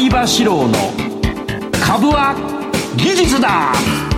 [0.00, 0.72] 相場志郎の
[1.72, 2.34] 株は
[2.96, 4.09] 技術だ。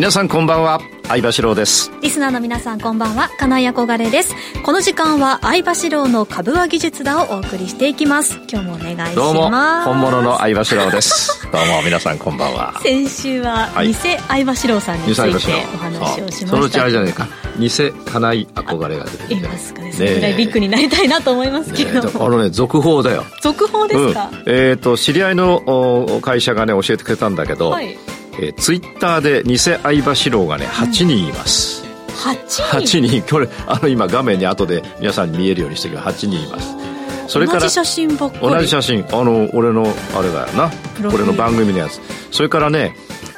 [0.00, 0.80] 皆さんこんばんは。
[1.08, 1.92] 相場志郎です。
[2.00, 3.28] リスナーの皆さんこんばんは。
[3.38, 4.34] 金井憧れです。
[4.62, 8.40] この時間は相場志郎の株は技術だをお送りしていきます。
[8.50, 9.14] 今日もお願いします。
[9.16, 11.46] どうも本物の相場志郎です。
[11.52, 12.80] どうも皆さんこんばんは。
[12.82, 16.46] 先週は偽相場志郎さんについてお話をしました。
[16.46, 17.28] そのうちあれじゃないか。
[17.58, 19.92] 偽金井憧れが出てきますかね。
[19.92, 23.26] それぐらいビッグになりたいなと思いますけど、ね、あのね続報だよ。
[23.42, 27.98] 続報ですか、うん、えっ、ー、と知り合いの会社がね教えてくれたんだけど、はい
[28.38, 32.62] えー、ツイッターで偽相場志郎がね8人います、うん、8人
[32.98, 33.22] ?8 人。
[33.22, 36.76] これあの今画面に後で皆さんに見えるようにしてる8人います。
[37.28, 38.48] それから同じ写真ばっかり。
[38.48, 39.04] 同じ写真。
[39.12, 40.70] あの俺のあれだよな。
[41.14, 42.00] 俺の番組のやつ。
[42.30, 42.94] それからね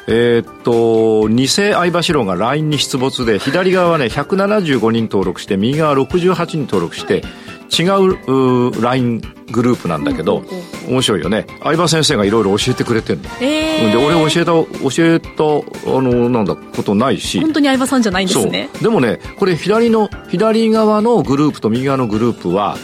[0.08, 7.22] えー、っと偽相場志郎が LINE に出没で左側はね175人登録して右側68人登録して、
[7.70, 10.42] 違う LINE グループなんだけど、
[10.88, 11.46] 面白いよね。
[11.62, 17.40] 相葉先生がいろいろ教えてくれてるの、えー、で俺教えた教えたあのなんだことないし。
[17.40, 18.68] 本当に相葉さんじゃないんですね。
[18.80, 22.76] でもねこれ左の左側のグループと右側のグループは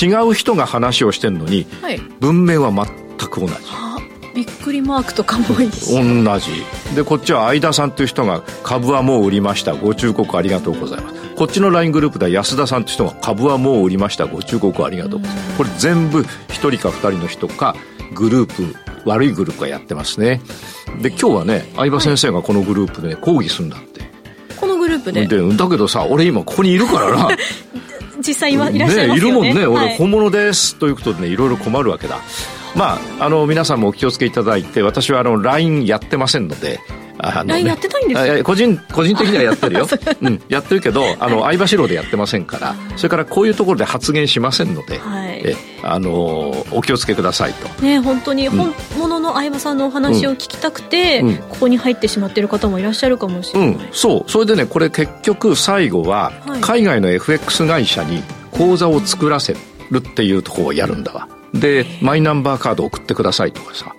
[0.00, 3.52] 違う人が話をしてるのに、はい、文面は全く同じ、
[4.34, 6.50] びっくりマークとかもいいし同じ。
[6.94, 9.74] でこっちは相田さんという人が株はもう売りました。
[9.74, 11.34] ご忠告ありがとうございます。
[11.36, 14.26] こっちの LINE グループでは安田さんという人が株はもう売りました。
[14.26, 15.20] ご忠告ありがとう
[15.56, 17.76] これ全部1人か2人の人か
[18.14, 20.40] グループ悪いグループがやってますね。
[21.00, 24.02] で今日はね相葉先生がこのグループで、ね、講義するんだって。
[24.58, 25.26] このグループで。
[25.26, 27.28] でだけどさ俺今ここにいるからな。
[28.26, 30.76] 実際いらっしゃいますよね、ね、いるもんね、俺本物です。
[30.76, 32.20] ということでねいろいろ困るわけだ
[32.76, 36.80] まああの皆さんもお気をつけいただいて私はあの LINE やってませんので
[37.18, 39.86] あの、ね、やってないんです個人個人的にはやってるよ、
[40.20, 40.30] う。
[40.30, 47.82] ん、やってるけどあの、相場志郎でやってませんからそれからこういうところで発言しませんので、はい、えあのお気をつけくださいと。
[47.82, 54.30] ね本当に本物の相場さんのお話を聞きたくて、うん、ここに入ってしまっている方もいらっしゃるかもしれない、うん、そう。
[54.30, 59.56] それでねこれ結局最後は海外の FX 会社に口座を作らせ
[59.90, 63.94] るっていうところをやるんだわでマイナンバーカード送ってくださいとかさ。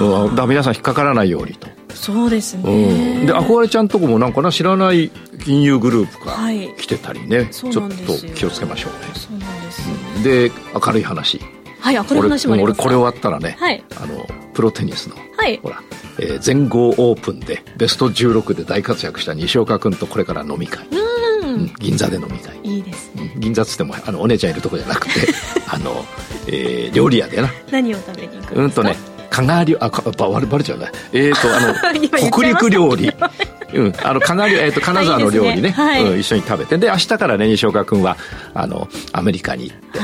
[0.00, 1.68] うん、だ皆さん引っかからないようにと。
[1.94, 5.10] そうですね、うん、で憧れちゃんとこもなんかな知らない
[5.44, 6.36] 金融グループが
[6.76, 7.88] 来てたりね、はい、ちょっと
[8.34, 8.98] 気をつけましょうね。
[9.14, 11.40] そうなんです、うん、で明るい話。
[11.80, 15.82] はい明るい話も俺これ終わったらね、はい、あのプロテニスの、はい、ほら、
[16.18, 20.86] えー、全豪オープンでベスト16で大活躍した西岡君とこれから飲み会。
[20.86, 20.96] うん、
[21.78, 22.78] 銀座で飲み会い。
[22.78, 23.32] いですね。
[23.36, 25.12] 銀座っつってもあのお姉ちゃんいるとこじゃなくて
[25.66, 26.04] あの、
[26.46, 27.50] えー、料理屋でな。
[27.70, 28.60] 何を食べに行くんですか？
[28.62, 28.96] うんとね
[29.30, 30.90] 加賀料あばバレちゃうね。
[31.12, 31.74] えっ、ー、とあの
[32.30, 33.12] 北陸料理。
[33.74, 35.56] うん、あの金えーと、 金沢の料理ね。
[35.56, 36.78] いいねはい、うん、一緒に食べて。
[36.78, 38.16] で明日からね西岡君は
[38.54, 39.98] あのアメリカに行って、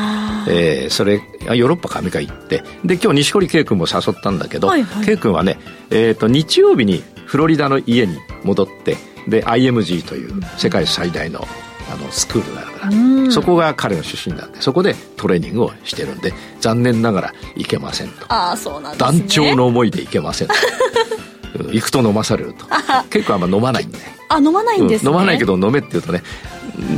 [0.48, 5.58] えー、それヨーロッパかアメリカ行ってで今日錦織圭君も誘ったんだけど、はいはい、圭君はね、
[5.90, 8.98] えーと、日曜日にフロリダの家に戻って
[9.28, 11.46] で IMG という世界最大の
[11.92, 12.70] あのスクールがある。
[12.72, 18.24] からそこが彼の出身なんでそこでトレーニングをしてるんで残念ながら行けませんと。
[18.28, 20.54] あそうなんです、ね、団長の思いで行けませんと。
[21.72, 22.66] 行くと飲まされると。
[23.10, 23.98] 結構あんま飲まないんで。
[24.28, 25.10] あ飲まないんです、ね。
[25.10, 26.22] うん、飲まないけど飲めって言うとね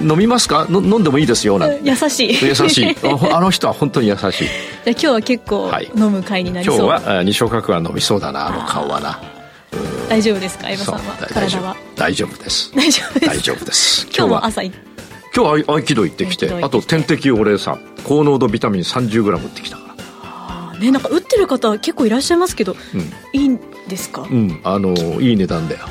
[0.03, 0.67] 飲みますか？
[0.71, 1.81] 飲んでもいいですよなんて。
[1.83, 2.47] 優しい。
[2.47, 2.97] 優しい。
[3.35, 4.23] あの人は本当に優しい。
[4.23, 4.39] じゃ
[4.87, 9.21] あ今日は結構飲む会になりそう、はい、今日は西岡君は飲みそうだなあの顔はな。
[10.09, 10.69] 大丈夫ですか？
[10.69, 11.01] 相葉さんは？
[11.35, 11.77] 体は？
[11.97, 12.73] 大丈夫です。
[12.75, 13.27] 大丈夫です。
[13.27, 14.07] 大丈夫です。
[14.17, 14.73] 今日も朝今
[15.59, 16.51] 日合気道行ってきて。
[16.63, 19.95] あと点滴俺さ高濃度ビタミン 30g 打ってきたから。
[20.23, 23.01] あねなんか打ってる方結構いらっしゃいますけど、うん、
[23.41, 23.59] いいん
[23.89, 24.23] ですか？
[24.23, 25.87] うんあのいい値段だよ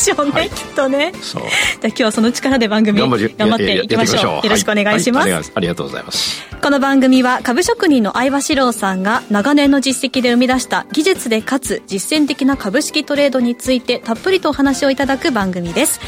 [0.00, 1.12] しょうね、はい、きっとね。
[1.20, 1.42] そう。
[1.42, 4.46] じゃあ今日はその力で番組頑張っていきましょう。
[4.46, 5.32] よろしくお願いします、はい。
[5.32, 6.48] はい、ありがとうございます。
[6.60, 16.00] この番組は株職人の相葉史郎さんが長年の実績で生み出した技術でかつ実践的な株式トレードについてたっぷりとお話をいただく番組です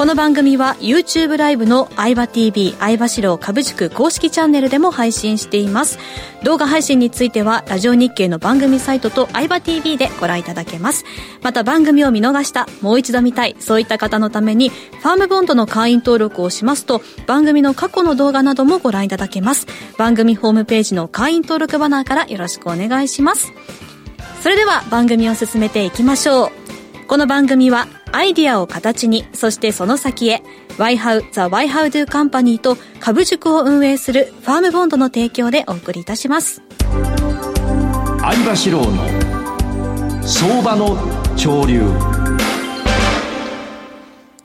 [0.00, 5.98] この番組は YouTube ライブの相葉 TV 相葉史郎株塾公式チャンネルでも配信しています。
[6.42, 11.04] 動画配信についてはラジオ日経の番組サイトと相葉 TV でご覧いただけます。
[11.42, 19.66] また番組を見逃したもう一度見たいそういった方のためにファームボンドの会員登録をしますと番組の過去の動画などもご覧いただけます。
[19.98, 23.52] 番組ホームページの会員登録バナーからよろしくお願いします。
[24.42, 26.50] それでは番組を進めていきましょう。
[27.06, 30.42] この番組はアイディアを形に、そしてその先へ、
[30.78, 36.62] YHOW The YHOW Do Company と株塾を運営するファームボンドの提供でお送りいたします。
[38.18, 40.96] 相場志郎の相場の
[41.36, 41.82] 潮流。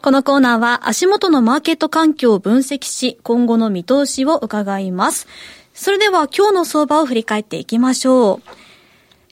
[0.01, 5.27] このコーナーは足元のマーケット環境を分析し、今後の見通しを伺います。
[5.73, 8.64] それでは今日の相場を振り返っていきましょう。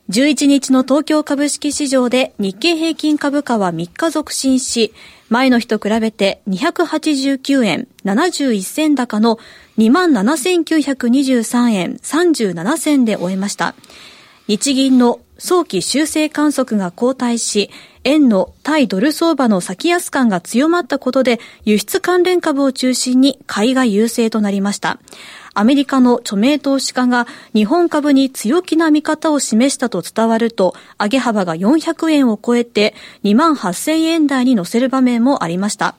[0.09, 4.93] 11日の東京株式市場で日経平均株価は3日続伸し、
[5.29, 9.39] 前の日と比べて289円71銭高の
[9.77, 13.75] 27,923円37銭で終えました。
[14.47, 17.69] 日銀の早期修正観測が後退し、
[18.03, 24.99] 円の対ドル相場の先安感が強まったことで、輸出関連株を中心に買いが優勢となりました。
[25.53, 35.95] アメリカの著名投資家が日本株に強気な見方を示したと伝わると、上げ幅が400円を超えて2万8000円台に乗せる場面もありました。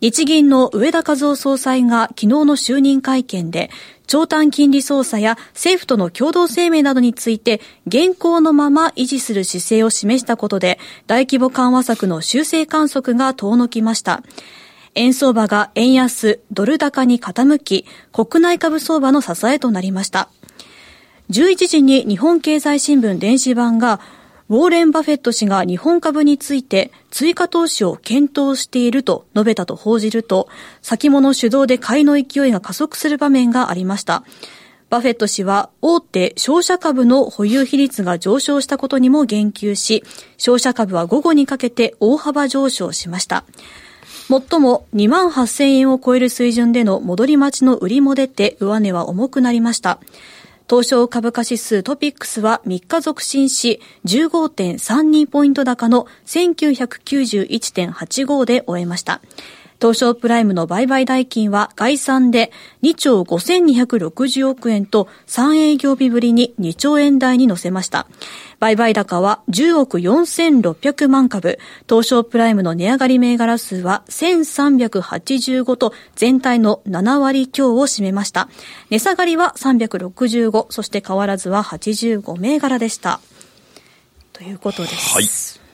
[0.00, 3.70] 日銀の上田和夫総裁が昨日の就任会見で、
[4.06, 14.22] 長短金利操作や政府との共同声明などについて現行のまま維持する姿勢を示したことで大規模緩和策の修正観測が遠のきました。
[14.98, 20.28] 円相場が円安、ドル高に傾き、国内株相場の支えとなりました。
[21.30, 24.00] 11時に日本経済新聞電子版が、
[24.48, 30.48] ウォーレン・バフェット氏が日本株について追加投資を検討していると述べたと報じると、
[30.82, 34.24] 先物主導で買いの勢いが加速する場面がありました。
[34.90, 40.02] バフェット氏は大手商社株の保有比率が上昇したことにも言及し、
[40.38, 43.44] 商社株は午後にかけて大幅上昇しました。
[44.28, 50.00] 最も2万8000円を超える水準での戻り待ちの売りも出て上値は重くなりました。
[50.68, 59.22] 東証株価指数トピックスは3日続伸し、15.32ポイント高の1991.85で終えました。
[59.80, 62.50] 東証プライムの売買代金は概算で
[62.82, 68.06] 2兆5260億円と3営業日ぶりに2兆円台に乗せました。
[68.58, 71.58] 売買高は10億4600万株、
[71.88, 78.48] 東証プライムの値上がり銘柄数は1385と全体の7割強を占めました。
[78.90, 83.20] 値下がりは365、そして変わらずは85銘柄でした。
[84.32, 85.14] ということです。
[85.14, 85.67] はい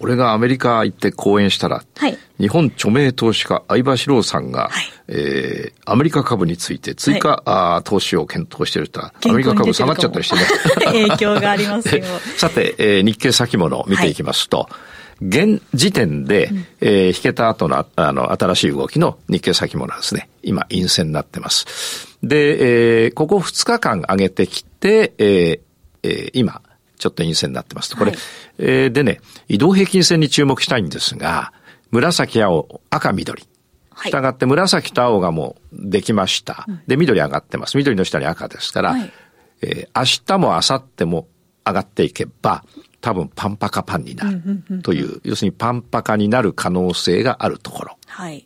[0.00, 9.04] 俺がアメリカ行って講演したら、はい、日本著名投資家相場志郎さんが、はい、えー、アメリカ株について追加、はい、あ投資を検討してると。
[9.04, 10.42] アメリカ株下がっちゃったりしてね。
[10.84, 12.04] 影響がありますよ。
[12.36, 14.94] さて、えー、日経先物を見ていきますと、はい。
[15.22, 22.18] 現時点で、うん、えー、引けた後の、あの、新しい動きの日経先物はですね、今、陰線になってます。
[22.22, 25.60] で、えー、ここ2日間上げてきて、えー
[26.02, 26.60] えー、今、
[27.04, 27.98] ちょっと陰線になってますと。
[27.98, 28.20] これ、はい、
[28.56, 31.52] えー、でね、移動平均線に注目したいんですが、
[31.90, 33.42] 紫、青、赤、緑。
[33.42, 36.66] したがって紫と青がもうできました。
[36.86, 37.76] で、緑上がってます。
[37.76, 39.12] 緑の下に赤ですから、はい、
[39.60, 41.28] えー、明日も明後日も
[41.66, 42.64] 上がっていけば、
[43.02, 47.84] 多分パンパカパンになるという、要するにパンパカになる可能性があるとこ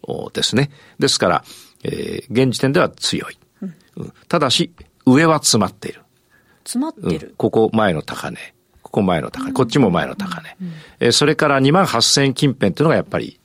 [0.02, 0.72] ろですね。
[0.98, 1.44] ですから、
[1.84, 3.38] えー、現時点では強い。
[3.96, 4.72] うん、ただし、
[5.06, 6.02] 上は詰まっている。
[6.68, 8.54] 詰まってる、うん、ここ前の高値。
[8.82, 9.52] ここ前の高値。
[9.52, 10.56] こっちも前の高値。
[11.00, 13.40] えー、それから2万8000円近辺っていうのがやっぱり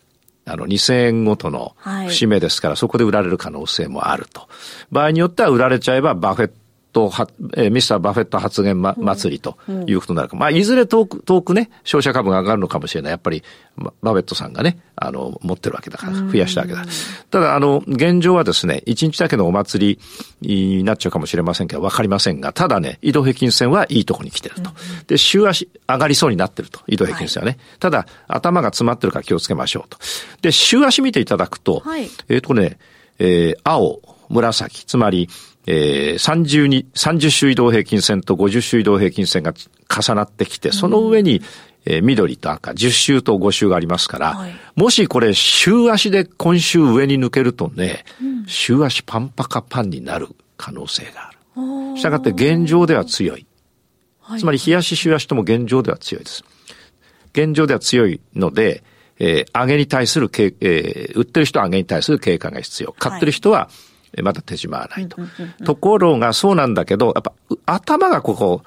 [0.46, 1.74] あの、2000円ごとの
[2.08, 4.50] 節目ですから、はい、そこで売られる可能性もあると。
[4.92, 6.52] 場合によっては売られちゃえば、バフェッ
[6.94, 9.58] トは、えー、ミスター・バフェット発言、ま、祭りと
[9.88, 10.36] いうことになるか。
[10.36, 13.12] うん、まあ、いずれ遠く、遠くね、商社株が上がるのかもしれない。
[13.12, 13.44] やっぱり、
[13.78, 16.86] バフェットさんがね、あの、持ってるわけだから、増やしたわけだ。
[17.32, 20.00] ただ、あの、現状はですね、一日だけのお祭
[20.42, 24.70] りになっちゃうかもしれませんけど、わかりませんが、ただね、移動平均線はいいとこに来てると。
[25.08, 26.80] で、週足上がりそうになってると。
[26.88, 27.58] 移動平均線はね。
[27.60, 29.98] はい、ただ、頭が詰まってるから気をつけましょうと。
[30.42, 32.78] で、週足見ていただくと、はい、えっ、とね、
[33.20, 35.30] えー、青、紫、つまり、
[35.66, 41.42] えー、30に、30週移動平均線と50週移動平均線が重なってきて、その上に、
[41.86, 50.28] えー、緑と赤、10週と5週がありますから、はい、もしこれ週足で今週上に抜けるとね、うん、週足パンパカパンになる
[50.58, 51.98] 可能性がある。
[51.98, 53.46] したがって現状では強い。
[54.38, 56.44] つまり、冷やし週足とも現状では強いです。
[57.34, 58.84] 現状では強いので、
[59.20, 62.94] えー、上げに対する、えー、売ってる人は上げに対する警戒が必要。
[62.94, 65.18] 買ってる人は、はいまだ手締まわないと。
[65.66, 67.34] ところがそうなんだけど、やっぱ
[67.66, 68.62] 頭がここ、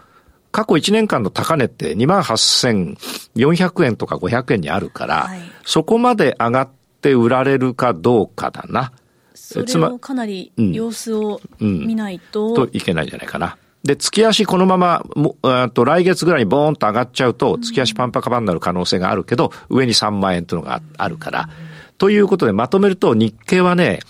[0.50, 6.69] 過去1年間の高値って28,400円とか500円にあるから、はい、そこまで上がっ
[7.03, 8.93] て売られるかどうかだな。
[9.35, 13.59] それをかなり様子を見ないと、うんうん、といけないんじゃないかな。
[13.87, 15.37] で、月足このまま、も
[15.73, 21.49] と来月ぐらいにボーンと上がっちゃうと、月足パンパカパンになる可能性があるけど、上に3万円というのがあるから。
[21.97, 24.00] ということでまとめると、日経はね、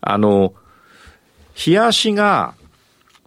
[0.00, 0.54] あの、
[1.56, 2.54] 日足が、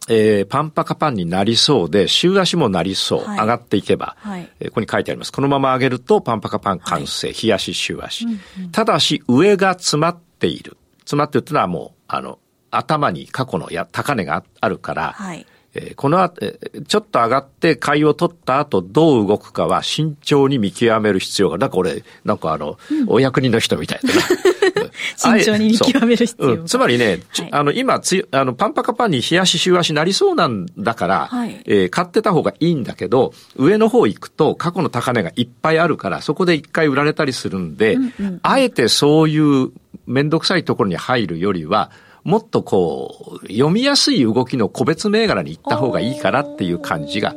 [0.08, 3.24] えー、パンパカパンになりそうで、週足もなりそう。
[3.26, 5.32] はい、上がっていけば、はい、えー、ここに書いてあります。
[5.32, 7.28] このまま上げるとパンパカパン完成。
[7.28, 8.72] はい、日足、週足、うんうん。
[8.72, 10.78] ただし、上が詰まっている。
[11.00, 15.46] 詰まってるっていうのはもう、あの、頭に過去のや高値があるから、はい、
[15.76, 16.42] えー、この後、
[16.88, 24.12] ちょっと上がって買いを取った後どう動くかは慎重に見極める必要が、なんか俺、なんかあの、うん、お役人の人みたいな。
[25.16, 26.58] 慎重に見極める必要が、う。
[26.64, 39.72] ん、つまりね、はい、あの、今つあの、パンパカパンに冷やし週足なりそうなんだから、はい、えー、買ってた方がいいんだけど、上の方行くと過去の高値がいっぱいあるから、そこで一回売られたりするんで、うんうんうん、あえてそういう
[40.08, 41.92] めんどくさいところに入るよりは、
[42.30, 47.36] もっとこう、読みやすい動きの個別銘柄に行った方がいいかなっていう感じが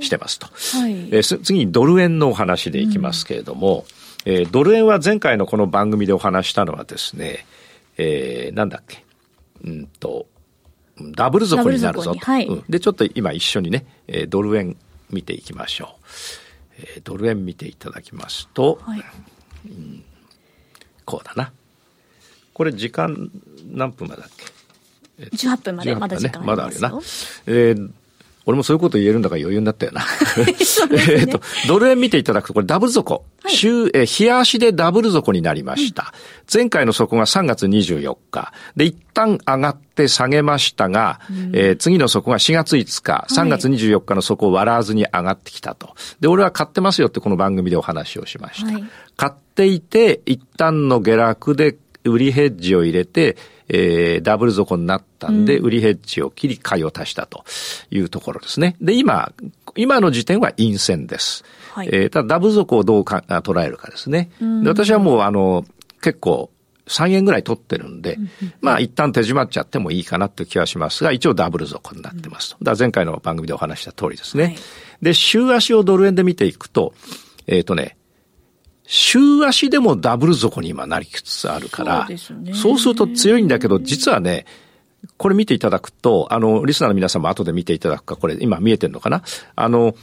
[0.00, 0.48] してますと。
[0.78, 3.84] はい、えー、次にドル円のお話でいきますけれども、
[4.26, 7.46] うん、えー、ドル円は前回のこの番組でお話したのはですね、
[7.98, 9.04] えー、なんだっけ、
[9.64, 10.26] うんと、
[11.14, 12.18] ダブル底になるぞと。
[12.18, 14.76] はいうん、で、ちょっと今一緒にね、えー、ドル円
[15.10, 16.04] 見ていきましょう。
[16.78, 19.04] えー、ドル円見ていただきますと、はい、
[19.66, 20.04] うん、
[21.04, 21.52] こうだな。
[22.52, 23.30] これ時間
[23.70, 27.00] 何分までだっけ？18分までまだ時間ありまだあるよな。
[27.46, 27.90] えー
[28.44, 30.00] 俺もそういうこと言えるんだから余裕になったよな。
[30.00, 30.06] ね、
[31.20, 33.24] えっと、ドル円見ていただくと、これダブル底。
[33.42, 36.12] はい、週、え、日足でダブル底になりました。
[36.12, 38.52] うん、前回の底が3月24日。
[38.74, 45.94] で、一旦上がって下げましたが、うん、えー、次の底が4月5日、3月24日の底を割らずに上がってきたと。
[46.20, 48.72] で、俺は買ってますよってこの番組でお話をしました。
[48.72, 48.84] はい、
[49.16, 53.36] 買っていて、一旦の下落で売りヘッジを入れて、
[53.68, 57.44] えー、ダブル底になったんで、売りヘッジを切り買いを足したと
[57.90, 58.76] いうところですね。
[58.80, 59.32] で、今、
[59.76, 61.44] 今の時点は陰線です。
[61.72, 64.30] はい、えー、ただダブル底をどうか捉えるかですね。
[64.40, 65.64] で私はもうあの、
[66.00, 66.50] 結構、
[66.88, 68.18] 3円ぐらい取ってるんで、
[68.60, 72.64] まあ一旦手締まっちゃってもいいかなって気はしますが、一応ダブル底になってますと。
[72.64, 74.44] だ前回の番組でお話した通りですね。
[74.44, 74.56] はい、
[75.00, 76.92] で、週足をドル円で見ていくと、
[77.46, 77.96] えっ、ー、とね、
[78.86, 82.08] 週足でもダブル底に今なりつつあるから、
[82.54, 84.44] そう,、すると強いんだけど、実はね、
[85.16, 89.22] これ見ていただくと、あの、リスナーの皆さんも後で見ていただくか、これ今見えてるのかな？
[89.56, 89.94] あの、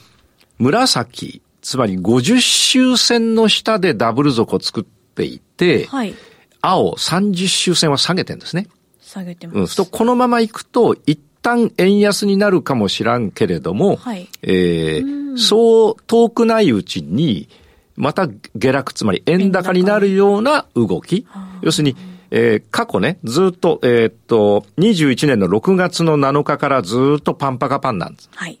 [0.58, 6.14] 紫、つまり50周線の下でダブル底を作っていて、はい、
[6.60, 8.68] 青30周線は下げてるんですね。
[9.00, 9.80] 下げてます。
[9.80, 9.86] うん。
[9.88, 17.48] このまま行くと、一旦円安になるかもしらんけれども、はい、えー、そう遠くないうちに、
[18.00, 21.26] また下落、つまり円高になるような動き。
[21.60, 21.96] 要するに、
[22.30, 28.30] えー、過去ね、ずっと、えー、っと、21年の6月の7日からずっとパンパカパンなんです。
[28.34, 28.58] はい。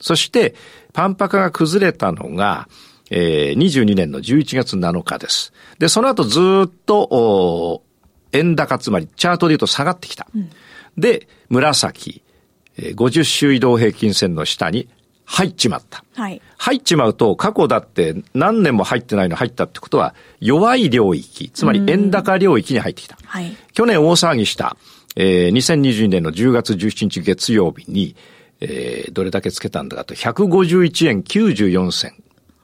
[0.00, 0.54] そして、
[0.92, 2.68] パンパカが崩れたのが、
[3.10, 5.54] えー、22年の11月7日です。
[5.78, 7.82] で、その後ずっと、お
[8.32, 10.26] 円高、つまりチャートで言うと下がってきた。
[10.34, 10.50] うん、
[10.98, 12.22] で、紫、
[12.76, 14.88] えー、50周移動平均線の下に
[15.30, 16.02] 入っちまった。
[16.16, 16.40] はい。
[16.56, 23.18] 入っちまうと、過去だって何年も入ってないの入ったってことは、弱い領域、つまり円高領域に入ってきた。
[23.26, 23.54] はい。
[23.74, 24.78] 去年大騒ぎした、
[25.16, 28.16] えー、2022年の10月17日月曜日に、
[28.62, 32.14] えー、どれだけつけたんだかと、151円94銭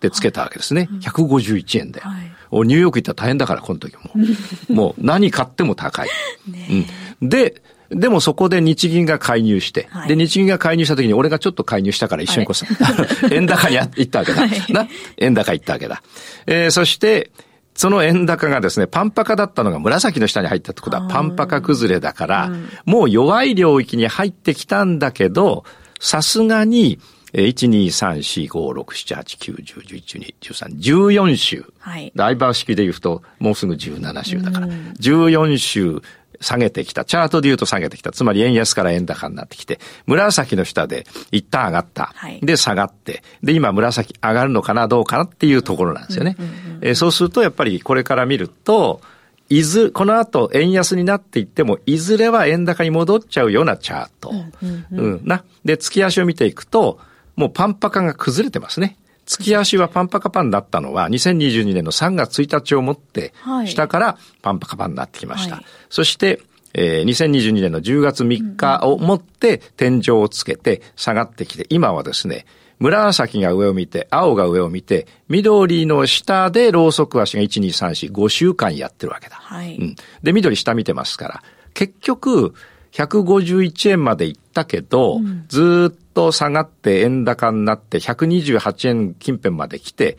[0.01, 0.89] でつけたわけですね。
[0.91, 2.01] はい、151円で。
[2.01, 4.11] はい、ニューヨーク行ったら大変だから、この時も。
[4.75, 6.09] もう何買っても高い。
[6.51, 6.87] ね、
[7.21, 7.63] うん、で、
[7.95, 14.47] でもそこで日銀が介入して、はい、で、日銀が介入した時に俺がちょっと介入したから一緒にこう、はい、 円高に行ったわけだ。
[14.47, 14.89] はい、な？
[15.19, 16.03] 円高行ったわけだ。
[16.47, 17.31] えー、そして、
[17.75, 22.53] その円高がですね、パンパカだったのが紫の下に入ったってことはパンパカ崩れだから、
[22.85, 25.65] もう弱い領域に入ってきたんだけど、
[25.99, 27.01] さすがに、
[27.33, 31.65] 1、2、3、4、5、6、7、8、9、10、11、12、13、14週。
[31.81, 32.13] はい。
[32.15, 36.01] ダイバー式で言うと、もうすぐ17週だから、14週
[36.41, 37.05] 下げてきた。
[37.05, 38.13] チャートで言うと下げてきた。
[38.13, 42.13] つまり円安から円高になってきて、紫の下で一旦上がった。
[42.15, 46.37] はい、で、下がって、で、今紫上がるのかな、どうかなっていうところなんですよね。
[46.81, 49.01] えそうすると、やっぱりこれから見ると、
[49.49, 54.33] いず、この後円安になっていっても、いずれは円高に戻っちゃうようなチャート。
[54.63, 55.45] うん、うん、な。
[55.65, 56.99] で、月足を見ていくと、
[57.37, 58.97] もうパンパカが崩れてますね。
[59.27, 63.33] 月足はパンパカパンだったのは、2022年の3月1日をもって、
[63.67, 65.57] 下からパンパカパンになってきました。
[65.57, 66.41] はい、そして、
[66.75, 72.47] えー、2022年の10月3日をもって天井をつけて下がってきて、今はですね、
[72.79, 79.37] 紫が上を見て、青が上を見て、緑の下でローソク足が1、2、3、4、5週間やってるわけだ。
[79.37, 79.77] はい。
[79.77, 79.97] うん。
[80.23, 82.55] で、緑下見てますから、結局、
[82.93, 90.17] 151円まで行ったけど、うん、ずっと下がって円高になって128円近辺まで来て、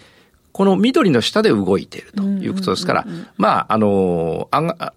[0.52, 3.06] この緑の下で動いているということですから、
[3.38, 4.94] まあ、あの、あが、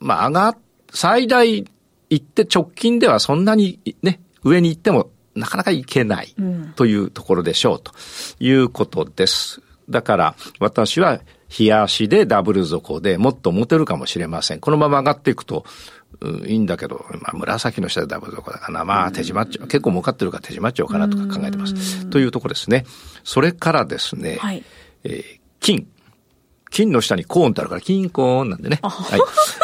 [0.00, 0.56] まあ、上が、
[0.90, 1.66] 最大
[2.08, 6.34] 行って直近ではそんなにね、上に行ってもなかなか行けない
[6.76, 7.92] というところでしょうと
[8.40, 9.60] いうことです。
[9.88, 11.20] だから私は
[11.58, 14.60] 冷やしでダブル底でもっと持てるかもしれません。
[14.60, 15.64] このまま上がっていくと、
[16.46, 18.84] いいんだけど、まあ、紫の下でダブル底だからな。
[18.84, 19.68] まあ、手締まっちゃう。
[19.68, 22.06] 結構儲かってるから手締まっちゃおうかなとか考えてます。
[22.06, 22.84] というところですね。
[23.24, 24.64] それからですね、はい、
[25.04, 25.86] えー、金。
[26.70, 28.78] 金の下にコーンってあるから、金コーンなんでね。
[28.82, 29.20] はい。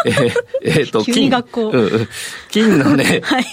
[0.07, 0.33] えー、
[0.63, 1.29] えー、と、 金。
[1.29, 1.71] 学校。
[1.71, 2.09] うん、
[2.51, 3.47] 金のね、 はい。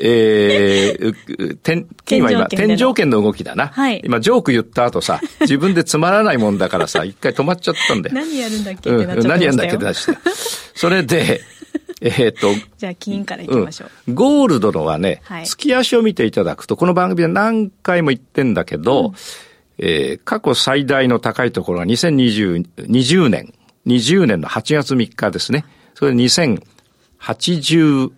[0.00, 3.68] えー、天、金は今、天井圏の動きだな。
[3.68, 4.00] はい。
[4.04, 8.14] 今、ジョーク言った後さ、自分でつまらないもんだからさ、一回止まっちゃったんだよ。
[8.14, 10.30] 何やるんだっけってなっちゃった、うん、何やるんだっけってなっちゃった。
[10.74, 11.40] それで、
[12.02, 12.48] えっ、ー、と。
[12.76, 14.14] じゃあ、金からいきましょう、うん。
[14.14, 19.14] ゴールドのはね、はい、月足を見ていただくと、この番組で何回も言ってんだけど、うん
[19.78, 23.52] えー、過去最大の高いところは2020 20年、
[23.86, 25.64] 20年の8月3日ですね。
[25.94, 28.10] それで2085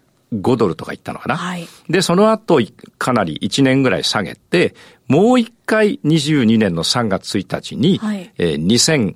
[0.56, 1.36] ドルとか言ったのかな。
[1.36, 2.60] はい、で、その後、
[2.98, 4.74] かなり1年ぐらい下げて、
[5.08, 9.14] もう一回22年の3月1日に、はい、えー、2000、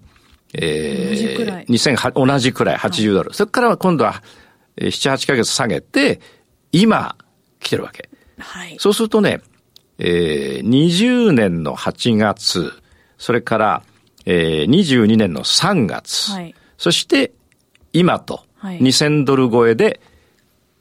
[0.55, 3.29] えー、2000同じくらい80ドル。
[3.29, 4.23] はい、それから今度は、えー、
[4.81, 6.21] 7、8ヶ月下げて、
[6.73, 7.17] 今、
[7.61, 8.09] 来てるわけ。
[8.39, 9.41] はい、そうするとね、
[9.99, 12.73] えー、20年の8月、
[13.19, 13.83] それから、
[14.27, 17.33] えー、22年の3月、はい、そして
[17.93, 20.01] 今と2000ドル超えで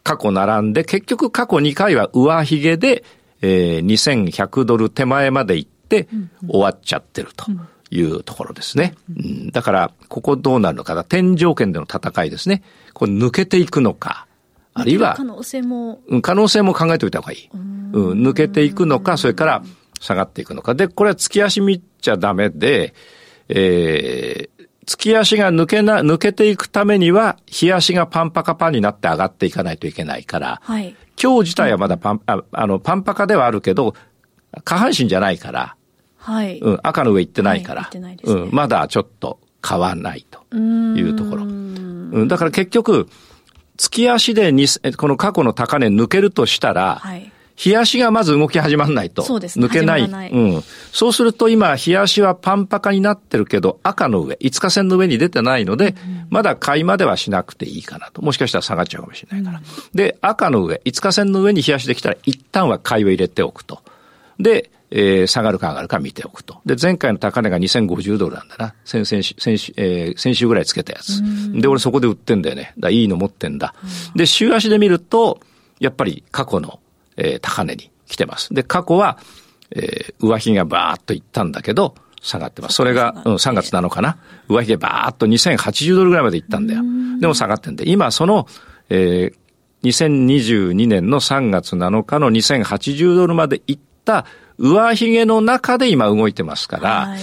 [0.03, 3.03] 過去並んで、結局過去2回は上髭で、
[3.41, 6.07] えー、2100ドル手前まで行って
[6.47, 7.45] 終わっちゃってると
[7.89, 8.95] いうところですね。
[9.09, 12.63] うん、だから、ここどうなるのか、天井圏での戦いですね。
[12.93, 14.27] これ抜けていくのか、
[14.73, 16.01] あるいは、可能性も。
[16.21, 17.49] 可能性も考えておいた方がいい。
[17.53, 19.63] うん、抜けていくのか、それから
[19.99, 20.75] 下がっていくのか。
[20.75, 22.93] で、これは月足見ちゃダメで、
[23.49, 33.95] えー、月足が抜けな、抜けていくためには、日足がパンパカパンになって上がっていかないといけないから、はい、今日自体はまだパン、ああの、パンパカではあるけど、
[34.63, 35.76] 下半身じゃないから、
[36.27, 36.59] はい。
[36.59, 41.43] うん、赤の上行ってないから、はいね、うん、まだちょっと買わないというところ。
[41.43, 43.07] うん、だから結局、
[43.77, 44.67] 月足でに
[44.97, 49.21] この過去の高値抜けるとしたら、はい、日足がまず動き始まらないと。
[49.23, 50.09] 抜けない。
[50.09, 50.63] ないうん。
[50.91, 58.21] そうすると今、日足はパンパカになってるけど、赤の上、5日線の上に出てないので、うん、まだ買いまではしなくていいかなと。
[58.21, 59.59] もしかしたら下がっちゃうかもしれないから。
[59.59, 63.81] うん、で、赤の上、5日線の上に日足できたら、一旦は買いを入れておくと。
[64.39, 66.61] で、えー、下がるか上がるか見ておくと。
[66.65, 68.73] で、前回の高値が2050ドルなんだな。
[68.85, 71.21] 先々週、先週、えー、先週ぐらいつけたやつ。
[71.53, 72.73] で、俺そこで売ってんだよね。
[72.79, 73.73] だいいの持ってんだ。
[74.15, 75.39] で、週足で見ると、
[75.79, 76.79] やっぱり過去の
[77.17, 78.53] えー、高値に来てます。
[78.53, 79.17] で、過去は、
[79.71, 82.75] えー、上髭がバーっといったんだけど、下がってます。
[82.75, 86.83] それが、うん、3月なのかな上髭バーっと2080ドルぐらいまでいったんだよ。
[87.19, 88.47] でも下がってんで、今その、
[88.89, 89.35] えー、
[89.83, 94.25] 2022年の3月7日の2080ドルまでいった
[94.57, 97.19] 上髭の中で今動いてますから、はい、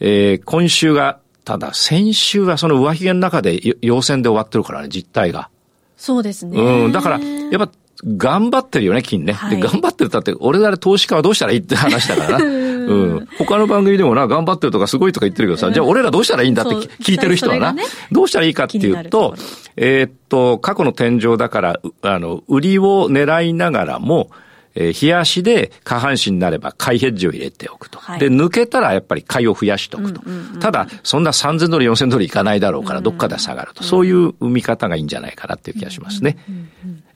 [0.00, 5.48] えー、今週が、ただ先週はその上髭の中で陽線で終わってるからね、実態が。
[5.96, 6.60] そうですね。
[6.60, 6.92] うん。
[6.92, 7.70] だから、やっぱ
[8.04, 9.32] 頑張ってるよね、金ね。
[9.32, 12.44] はい、で、頑張ってるったって、俺ら投資家はどうしたらいいって話だからな。
[12.88, 13.28] うん。
[13.38, 19.34] 他の番組でもな、頑張ってるとかすごいとか言ってるけどさ、じゃあ俺らどうしたらいいんだって聞いてる人はな、ね、どうしたらいいかっていうと、
[19.76, 24.30] えー、っと、過去の天井だから、あの、売りを狙いながらも、
[24.80, 27.98] えー、冷やしで下半身になれば買いヘッジを入れておくと。
[27.98, 30.22] はい、で、抜けたらやっぱり買いを増やしておくと。
[30.60, 33.82] ただ、そんな3000ドル、4000ドルいかないだろうから、どっかで下がると。
[33.82, 36.38] そういう見方がいいんじゃないかなっていう気がしますね。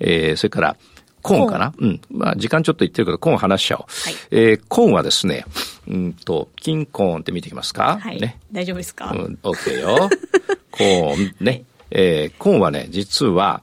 [0.00, 0.76] えー、それから、
[1.22, 1.72] コーンかな？
[1.78, 2.00] うん。
[2.10, 3.84] まあ、時間ちょっと言ってるけど、コーン話しちゃおう。
[3.86, 5.44] はい、えー、コーンはですね、
[5.86, 7.98] うんと、金コーンって見ていきますか？
[8.00, 8.20] はい。
[8.20, 8.40] ね。
[8.50, 9.12] 大丈夫ですか？
[9.12, 10.10] うん、OK よ。
[10.72, 11.62] コーン、ね。
[11.92, 13.62] えー、コーンはね、実は、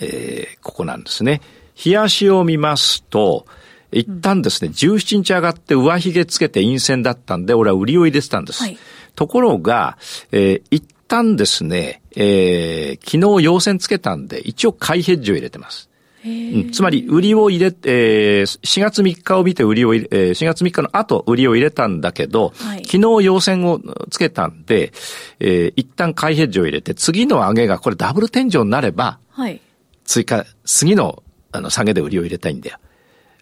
[0.00, 1.42] えー、ここなんですね。
[1.84, 3.46] 冷やしを見ますと、
[3.92, 8.62] 一旦ですね、17日上がって上髭つけて陰線だったんで、俺は売りを入れてたんです。
[8.62, 8.78] はい、
[9.14, 9.98] ところが、
[10.32, 15.90] えー、一旦ですね、えー、昨日陽線つけたんで、一応買いヘッジを入れてます。
[16.24, 24.92] うん、つまり、売りを入れ、えー、4月3日を見て売りを入れ、えー、4月3日の後、売りを入れたんだけど、はい、昨日陽線をつけたんで、
[25.40, 29.60] えー、一旦買いヘッジを入れて、次の上げがこれダブル天井になれば、はい、
[30.04, 32.78] 追加、次の、あの、下げで売りを入れたいんだよ。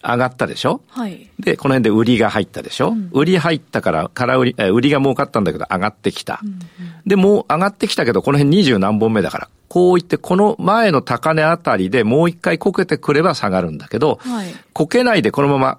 [0.03, 0.81] 上がったでしょ？
[0.89, 1.29] はい。
[1.39, 6.41] で、この辺で売りが入ったでしょ、うん、売り入ったから、から売り、売りが儲かったんだけど上がってきた。
[6.43, 6.59] うんうん、
[7.07, 15.79] で、もう上がってきたけど、この辺二十何本目だから、こう言って、この前の高値あたりでもう一回こけてくれば下がるんだけど、はい、こけないでこのまま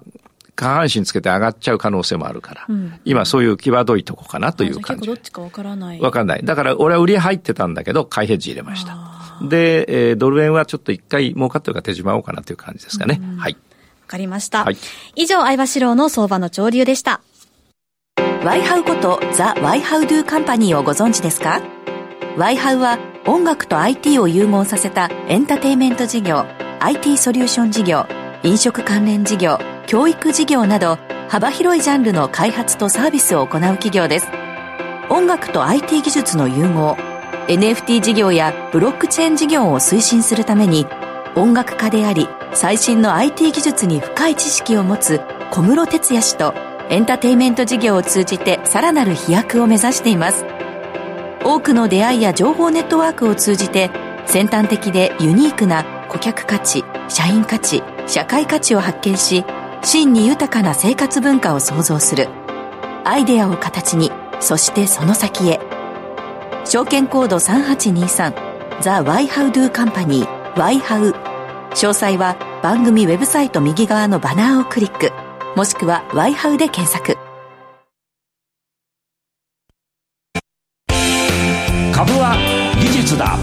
[0.54, 5.06] 下半身つけて上がっちゃう可能性もあるから、うん、今そういう際どいとこかなという感じ。
[5.08, 6.00] どっちかわからない。
[6.00, 6.44] わかんない。
[6.44, 8.96] だから俺は売り入ってたんだけど、買いヘッジ入れました。
[9.48, 13.20] で、えー、ドル円はちょっと一回儲かってるから手締まおうかなという感じですかね。
[13.38, 13.56] はい。
[14.06, 14.64] かりました。
[14.64, 14.76] はい、
[15.16, 17.20] 以上、相場志郎の相場の潮流でした。
[18.44, 21.62] ワイハウことザ・ワイハウドゥカンパニーをご存知ですか？
[22.36, 26.44] ワイハウは音楽と IT を融合させたエンターテイメント事業、
[26.80, 28.06] IT ソリューション事業、
[28.42, 34.26] 飲食関連事業、教育事業など幅広いジャンルの開発とサービスを行う企業です。
[35.08, 36.96] 音楽と IT 技術の融合、
[37.48, 40.86] NFT 事業やブロックチェーン事業を推進するために
[41.34, 46.54] 音楽家であり最新の IT 技術に深い知識を持つ小室哲哉氏と
[46.88, 50.44] エンターテインメント事業を通じてさらなる飛躍を目指しています。
[51.44, 53.90] 多くの出会いや情報ネットワークを通じて
[54.26, 59.44] 先端的でユニークな顧客価値社員価値社会価値を発見し
[59.82, 62.28] 真に豊かな生活文化を創造する。
[63.04, 65.81] アイデアを形にそしてその先へ。
[66.64, 71.10] 証券コード3823ザ・ワイハウドゥカンパニーワイハウ。
[71.10, 75.10] 詳細は番組ウェブサイト右側のバナーをクリック
[75.56, 77.18] もしくはワイハウで検索。
[81.92, 82.36] 株は
[82.80, 83.36] 技術だ。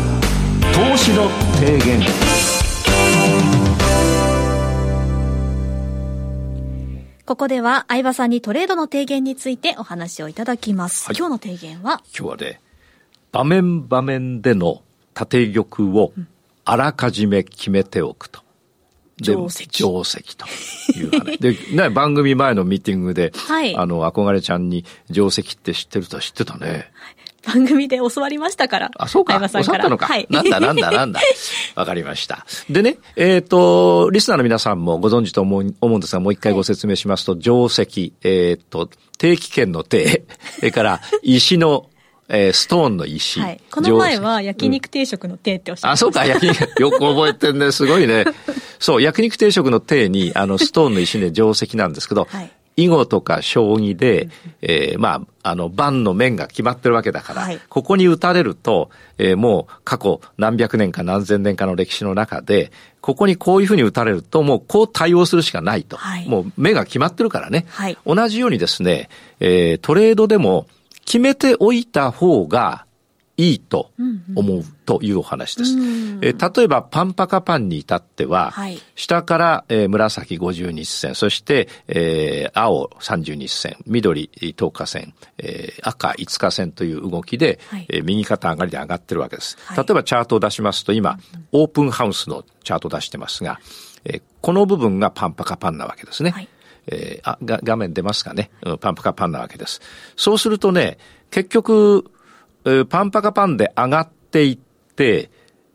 [0.73, 2.01] 投資の提言。
[7.25, 12.01] ここでは相葉さんにトレードの提言についてお話をいただきます、はい、今日の提言は？
[12.17, 12.59] 今日はね
[13.31, 14.81] 場面場面での
[15.13, 16.13] 縦玉を
[16.65, 18.41] あらかじめ決めておくと。
[19.21, 19.67] 定石。
[19.67, 20.45] 定石と
[20.97, 21.37] いう話。
[21.39, 26.91] で、ね、番組前のミーティングで、はい、あの、憧れちゃんに定石って知ってると知ってたね。
[27.45, 28.91] 番組で教わりましたから。
[28.97, 29.33] あ、そうか。
[29.49, 30.07] 教わったのか。
[30.07, 30.27] はい。
[30.29, 31.21] なんだなんだなんだ。
[31.75, 32.45] わかりました。
[32.69, 40.25] でね、えっ、ー、と、リスナーの皆さんもご存知と思う思うんですが、もう一回ご説明しますと、定石、えっ、ー、と、定期券の定、
[40.57, 41.89] それから石の
[42.29, 43.39] えー、ストーンの石。
[43.39, 43.61] はい。
[43.71, 47.71] この前は焼肉定食の定っておっしゃってました、うん、あ、そうか、焼肉、 よく覚えてんね。
[47.71, 48.25] すごいね。
[48.77, 54.29] そう、焼肉定食の定に、 あの、ストーンの石で定石なんですけど、はい、囲碁とか将棋で、
[54.61, 65.97] えー、まあ、あの、盤の面が決まってるわけだから、はい、ここに打たれると、えー、もう過去何百年か何千年かの歴史の中で、ここにこういうふうに打たれると、もうこう対応するしかないと。
[65.97, 67.65] はい、もう目が決まってるからね。
[67.69, 70.67] はい、同じようにですね、えー、トレードでも、
[71.09, 72.85] 決めておいた方が
[73.35, 73.89] いいと
[74.35, 75.73] 思うというお話です。
[75.73, 76.19] うん。
[76.21, 89.57] え例えばパンパカパンに至っては、はい、下から、えー、紫50日線、そして、えー、青30日線、緑10日線、えー、赤5日線という動きで、はい、えー、右肩上がりで上がってるわけです。
[89.65, 91.17] はい、例えばチャートを出しますと今、
[91.53, 93.59] オープンハウスのチャートを出してますが、
[94.05, 96.29] えー、この部分がパンパカパンなわけですね。
[96.29, 96.47] はい
[96.87, 99.81] えー、あが画面出ますかね、うん、パンパカパンなわけです。
[100.15, 100.97] そうするとね、
[101.31, 102.11] 結局、
[102.65, 104.57] えー、パンパカパンで上がっていっ
[104.95, 105.29] て、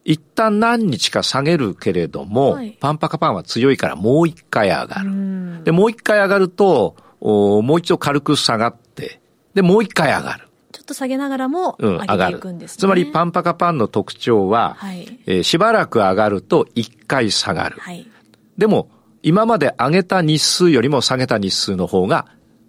[0.04, 5.64] 一旦何日か下げるけれども、はい、パンパカパンは強いからもう一回上がる。
[5.64, 9.20] で、もう一回上がると、おもう一度軽く下がって、
[9.54, 10.48] で、もう一回上がる。
[10.72, 17.76] ちょっと下げながらも上げていくんです、ね、つまりパンパカパンの特徴は、はい、えー、しばらく上がると一回下がる。
[17.78, 18.06] はい、
[18.58, 18.90] でも、
[19.24, 22.26] 今まで上げた日数よりも下げた日数の方が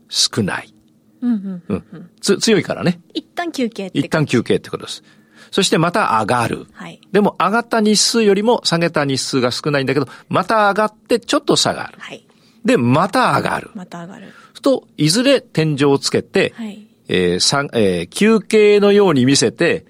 [0.10, 0.74] 少ない。
[1.22, 3.00] うんうんうんうん、つ強いからね。
[3.14, 5.04] 一旦休憩一旦休憩ってことです。
[5.52, 6.68] そしてまた上がる。
[6.74, 11.98] はい、でも上がった日数よりも下げた日数が少ないんだけど、また上がってちょっと下がる。
[12.00, 12.26] はい、
[12.64, 13.72] で、また上がる。
[13.76, 14.34] また上がる。
[14.66, 19.86] と、いずれ天井をつけて、はい、えーさえー、休憩のように見せて、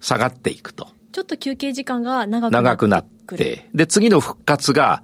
[0.00, 0.88] 下がっていくと。
[1.12, 5.02] ちょっと休憩時間が長くなって長くなって、で、次の復活が、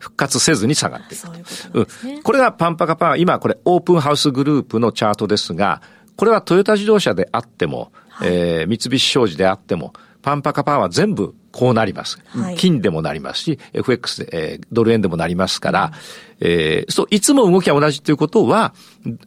[0.00, 1.32] 復活せずに下がっていくと。
[1.78, 5.82] ううね、これがパンパカパン、今これオープンハウスグループのチャートですが、
[6.16, 12.18] これはトヨタ自動車であっても、はい、えー、三菱商事であっても、パンパカパンは全部こうなります。
[12.28, 15.92] はい、金でもなりますし、FX で、えー、ドル円でもなりますから、
[16.40, 18.74] うん、えー、そう、いつも動きは同じということは、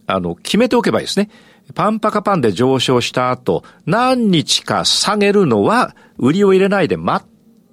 [0.06, 1.30] あの、決めておけばいいですね。
[1.74, 7.28] パンパカパンで上昇した後、何日か下げるのは、売りを入れないで待っ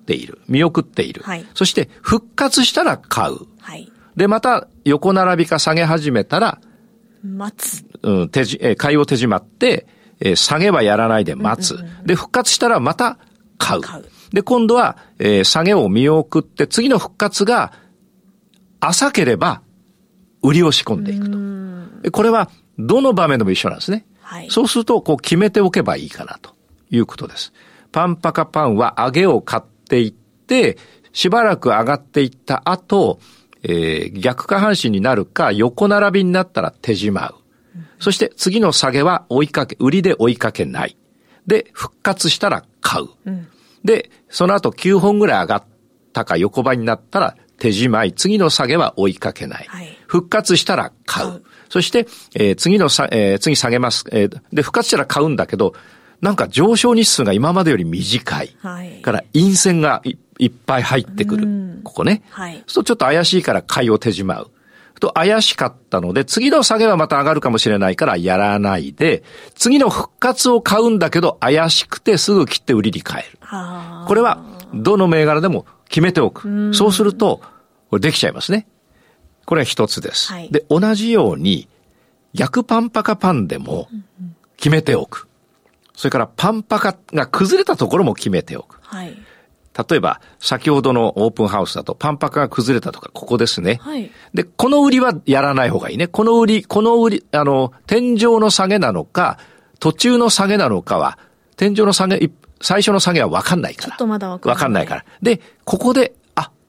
[0.06, 0.40] ている。
[0.48, 1.22] 見送っている。
[1.24, 3.38] はい、そして復活したら買う。
[3.60, 6.60] はい、で、また横並びか下げ始めたら、
[7.24, 7.86] 待つ。
[8.02, 9.88] うん、手じ、え買いを手締まって、
[10.20, 11.78] えー、下げはやらないで待つ。
[12.06, 13.18] で、復活したらまた
[13.58, 13.82] 買う。
[13.82, 17.74] 買うで、今度は、えー、下げを見送って、次の復活が
[18.80, 19.62] 浅ければ、
[20.42, 22.12] 売りを仕込んでいくと。
[22.12, 24.06] これは、どの場面でも一緒なんですね。
[24.22, 26.56] はい、そうすると、こう決めておけばいいかなと
[26.90, 27.54] いうことです。
[27.92, 30.78] パンパカパンは上げを買っていって、
[31.12, 33.20] しばらく上がっていった後、
[33.64, 37.36] えー、逆下半身になるか、横並びになったら手じまう。
[38.00, 40.96] そして次の下げは追いかけ、売りで追いかけない。
[41.46, 43.08] で、復活したら買う。
[43.26, 43.48] うん、
[43.84, 45.64] で、その後9本ぐらい上がっ
[46.14, 48.14] たか横ばいになったら手じまい。
[48.14, 49.66] 次の下げは追いかけない。
[49.68, 51.44] はい、復活したら買う。
[51.70, 54.06] そして、えー、次のさ、えー、次下げます。
[54.12, 55.74] えー、で、復活したら買うんだけど、
[56.22, 58.56] なんか上昇日数が今までより短い。
[58.62, 61.82] はい、から陰線がいいっぱい入ってくる。
[61.84, 62.24] ここね。
[62.30, 62.64] はい。
[62.68, 64.52] そうちょっと怪しいから買いを手じまう。
[65.02, 69.24] と怪しかったので、次の下げはまた上がるかもしれないからやらないで、
[69.56, 73.40] 次の復活を買うんだけど怪しくてすぐ切って売りに変える。
[74.08, 76.74] これはどの銘柄でも決めておく。
[76.74, 77.42] そうすると、
[77.90, 78.68] これできちゃいますね。
[79.46, 80.32] これは一つです。
[80.32, 81.68] はい、で、同じように、
[82.34, 83.90] 逆パンパカパンでも
[84.56, 85.28] 決めておく。
[86.02, 88.80] それからパンパカが崩れたところも決めておく。
[88.82, 89.16] はい、
[89.88, 93.78] 例えば、先ほどのオープンハウスだとパンパカが崩れたとか、ここですね。
[93.84, 96.08] はい、で、この売りはやらない方がいいね。
[96.08, 99.38] この売り、この売り、あの、天井の下げなのか、
[99.80, 101.20] 途中の下げなのかは、
[101.56, 103.90] 天井の下げ、最初の下げは分かんないから。
[103.90, 104.56] ちょっとまだ分かんない。
[104.56, 105.06] 分かんないから。
[105.22, 106.16] で、ここで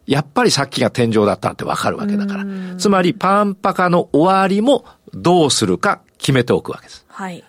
[0.06, 2.44] やっぱりさっきが天井だったってわかるわけだから。
[2.76, 7.06] つまり、パンパカの終わりもどうするか決めておくわけです。
[7.08, 7.42] はい。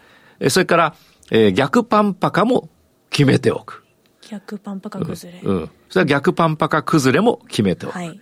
[0.48, 0.96] それから、
[1.32, 2.70] えー、逆パンパカも
[3.10, 3.84] 決めておく。
[4.30, 5.40] 逆パンパカ崩れ。
[5.42, 5.56] うん。
[5.56, 7.94] うん、それは逆パンパカ崩れも決めておく。
[7.94, 8.20] はい。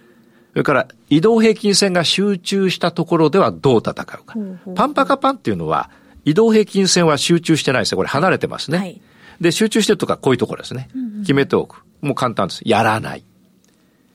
[0.52, 4.20] それから、移動平均線が集中したところではどう戦うか。
[4.34, 5.90] ほうほうパンパカパンっていうのは、
[6.26, 7.98] 移動平均線は集中してないですよ。
[7.98, 8.78] これ離れてますね。
[8.78, 9.02] はい。
[9.40, 10.90] で、集中してるとかこういうところですね。
[10.94, 11.84] うんうん、決めておく。
[12.02, 12.62] もう簡単です。
[12.66, 13.24] やらない。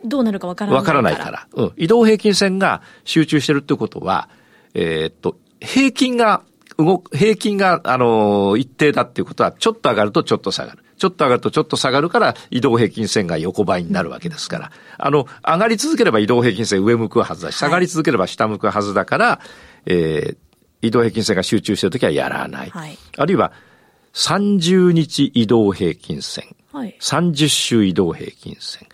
[0.04, 0.96] どうなるかわからないから。
[0.98, 1.48] わからないから。
[1.54, 1.72] うん。
[1.76, 4.28] 移動平均線が集中してるってことは、
[4.74, 6.42] えー、っと、平均が、
[6.78, 10.82] 動く、平均が、あのー、一定だっていうことは、ちょっと上がるとちょっと下がる。
[10.98, 14.72] ちょっと上がるとちょっと下がるから、移動平均線が横ばいになるわけですから。
[14.98, 19.40] あの、上がり続ければ移動平均線上向くはずだし、下がり続ければ下向くはずだから、は
[19.86, 20.36] い、えー、
[20.86, 22.70] 移動平均線が集中してるときはやらない。
[22.70, 23.52] はい、あるいは、
[24.14, 26.56] 30日移動平均線。
[26.72, 28.86] はい、30週移動平均線。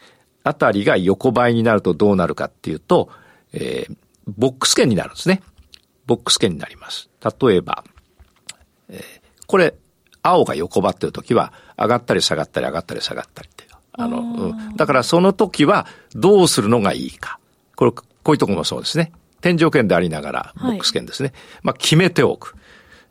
[0.44, 3.10] あたりが横ばいになるとどうなるかっていうと、
[3.52, 5.42] えー、ボックス圏になるんですね。
[6.06, 7.08] ボックス圏になります。
[7.40, 7.84] 例えば、
[8.88, 9.02] えー、
[9.46, 9.74] これ、
[10.22, 13.70] 青が横ばってる時は、上がったり下がったり上がったり下がったりっていう。
[13.92, 14.76] あの、うん。
[14.76, 17.38] だからその時は、どうするのがいいか。
[17.76, 19.12] これ、こういうところもそうですね。
[19.40, 21.30] 天井圏でありながら、ボックス圏ですね。
[21.30, 22.54] はい、まあ、決めておく。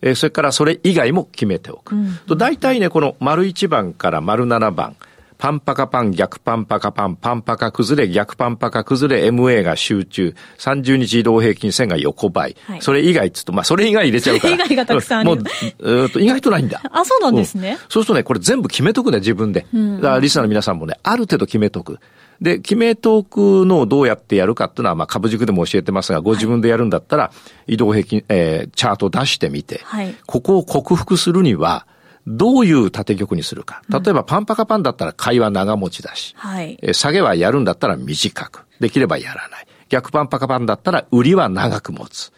[0.02, 1.96] えー、それからそれ以外も決めておく。
[1.96, 4.96] うん、と大体ね、この丸1番から丸7番、
[5.42, 12.56] パンパカパン、逆パンパカパン、パンパカ崩れ、逆パンパカ崩れ、MA が集中、30日移動平均線が横ばい。
[12.68, 14.54] はい、それ以外っつうと、まあ、それ以外入れちゃうから。
[14.54, 15.26] それ以外がたくさん。
[15.26, 16.80] もう、えー、と意外とないんだ。
[16.92, 17.80] あ、そうなんですね。
[17.90, 19.66] そうするとね、これ全部決めとくね、自分で。
[19.74, 21.98] うん、だからリスナーの皆さんもね、ある程度決めとく。
[22.40, 27.32] で、決めておくのをどうやってやるかっていうのは、まあ、株塾でも教えてますが、ご自分でやるんだったら、
[27.66, 31.88] 移動平均、えー、チャート出してみて、はい、ここを克服するには、
[32.28, 33.82] どういう縦玉にするか。
[33.90, 38.66] 例えばパンパカパンだったら買いは長持ちだし、はい、下げはやるんだったら短く。
[38.80, 39.68] できればやらない。
[39.90, 42.32] 逆パンパカパンだったら売りは長く持つ。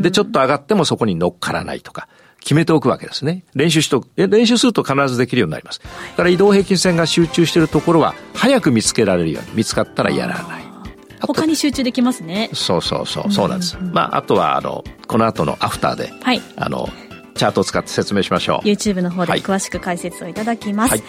[0.00, 2.08] で、ちょっと上がってもそこに乗っからないとか。
[2.40, 3.44] 決めておくわけですね。
[3.54, 5.80] 練習しと、練習すると必ずできるようになります。
[5.80, 10.64] だから移動平均線が集中しているところは、早く見つけられるように、見つかったらやらない。
[11.20, 12.48] 他に集中できますね。
[12.54, 13.76] そうそうそう、そうなんです。
[13.92, 16.88] まあ、あとは、あの、この後のアフターで、はい、あの、
[17.40, 18.66] チャートを使って説明しましょう。
[18.66, 21.02] YouTube の方で詳しく解説をいただきます、はい、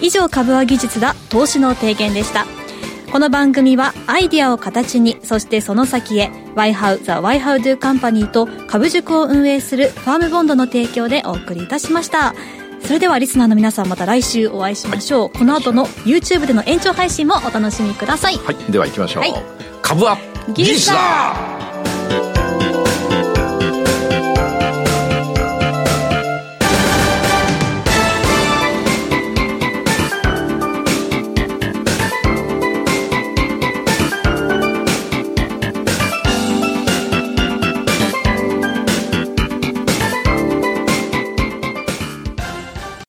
[0.00, 2.44] 以上株は技術だ投資の提言でした。
[3.12, 12.34] この番組はアイディアを形にそしてその先へ YHOW The YHOWDO Company と株塾を運営するファームボンドの提供でお送りいたしました。
[12.82, 18.36] それではリスナーの皆さんまた来週お会いしましょう、はい、この後の YouTube での延長配信もお楽しみください。
[18.36, 18.56] はい。
[18.70, 19.34] では行きましょう、はい、
[19.82, 20.18] 株は
[20.52, 21.65] 技術だ